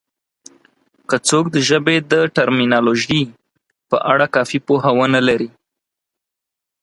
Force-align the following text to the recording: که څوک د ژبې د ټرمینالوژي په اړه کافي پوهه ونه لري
که 1.09 1.15
څوک 1.27 1.45
د 1.51 1.57
ژبې 1.69 1.95
د 2.11 2.13
ټرمینالوژي 2.35 3.21
په 3.89 3.97
اړه 4.13 4.25
کافي 4.35 4.59
پوهه 4.67 4.91
ونه 4.97 5.19
لري 5.27 5.49